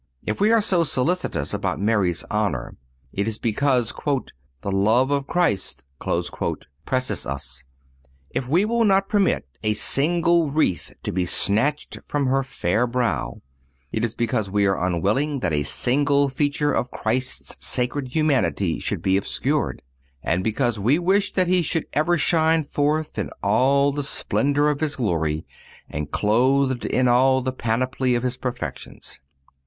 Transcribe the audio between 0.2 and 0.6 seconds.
If we